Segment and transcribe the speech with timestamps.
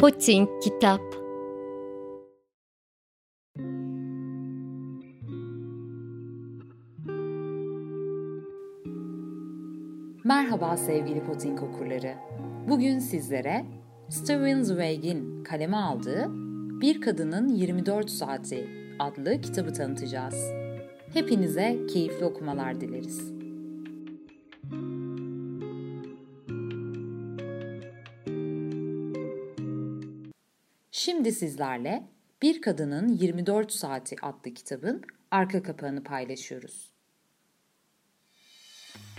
[0.00, 1.00] Poçink Kitap
[10.24, 12.14] Merhaba sevgili Poting okurları.
[12.68, 13.64] Bugün sizlere
[14.08, 16.26] Steven Zweig'in kaleme aldığı
[16.80, 18.68] Bir Kadının 24 Saati
[18.98, 20.52] adlı kitabı tanıtacağız.
[21.12, 23.33] Hepinize keyifli okumalar dileriz.
[30.96, 32.02] Şimdi sizlerle
[32.42, 36.92] Bir Kadının 24 Saati adlı kitabın arka kapağını paylaşıyoruz.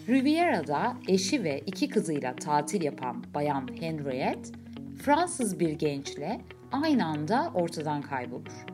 [0.07, 4.49] Riviera'da eşi ve iki kızıyla tatil yapan bayan Henriette,
[5.03, 8.66] Fransız bir gençle aynı anda ortadan kaybolur.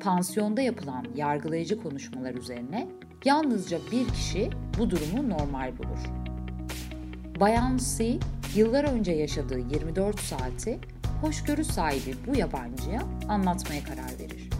[0.00, 2.88] Pansiyonda yapılan yargılayıcı konuşmalar üzerine
[3.24, 6.26] yalnızca bir kişi bu durumu normal bulur.
[7.40, 8.18] Bayan C,
[8.54, 10.80] yıllar önce yaşadığı 24 saati
[11.26, 14.50] hoşgörü sahibi bu yabancıya anlatmaya karar verir.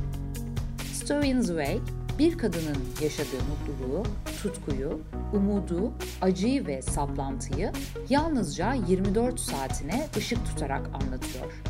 [0.93, 1.81] Storin Zweig,
[2.19, 4.03] bir kadının yaşadığı mutluluğu,
[4.43, 5.01] tutkuyu,
[5.35, 7.73] umudu, acıyı ve saplantıyı
[8.09, 11.63] yalnızca 24 saatine ışık tutarak anlatıyor.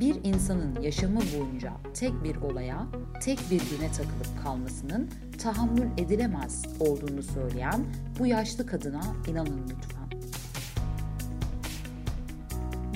[0.00, 2.86] Bir insanın yaşamı boyunca tek bir olaya,
[3.22, 5.10] tek bir güne takılıp kalmasının
[5.42, 7.84] tahammül edilemez olduğunu söyleyen
[8.18, 10.05] bu yaşlı kadına inanın lütfen.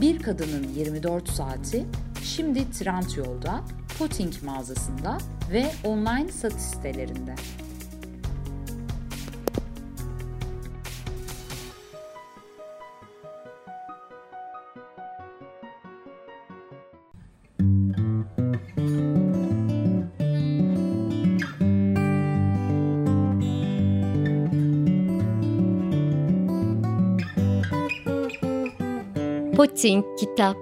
[0.01, 1.87] Bir Kadının 24 Saati
[2.23, 3.61] şimdi Trendyol'da,
[3.99, 5.19] Potting mağazasında
[5.53, 7.35] ve online satış sitelerinde.
[29.55, 30.57] Potting Kitap